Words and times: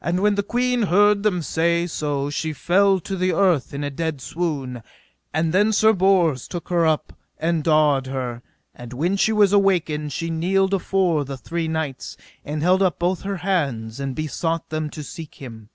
And 0.00 0.20
when 0.20 0.36
the 0.36 0.44
queen 0.44 0.82
heard 0.82 1.24
them 1.24 1.42
say 1.42 1.88
so 1.88 2.30
she 2.30 2.52
fell 2.52 3.00
to 3.00 3.16
the 3.16 3.32
earth 3.32 3.74
in 3.74 3.82
a 3.82 3.90
dead 3.90 4.20
swoon. 4.20 4.84
And 5.34 5.52
then 5.52 5.72
Sir 5.72 5.92
Bors 5.92 6.46
took 6.46 6.68
her 6.68 6.86
up, 6.86 7.12
and 7.36 7.64
dawed 7.64 8.06
her; 8.06 8.44
and 8.72 8.92
when 8.92 9.16
she 9.16 9.32
was 9.32 9.52
awaked 9.52 10.12
she 10.12 10.30
kneeled 10.30 10.74
afore 10.74 11.24
the 11.24 11.36
three 11.36 11.66
knights, 11.66 12.16
and 12.44 12.62
held 12.62 12.82
up 12.82 13.00
both 13.00 13.22
her 13.22 13.38
hands, 13.38 13.98
and 13.98 14.14
besought 14.14 14.68
them 14.70 14.90
to 14.90 15.02
seek 15.02 15.34
him. 15.34 15.70